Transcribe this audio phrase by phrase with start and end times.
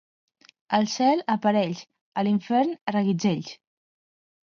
[0.77, 1.83] Al cel, a parells;
[2.21, 3.53] a l'infern, a reguitzells.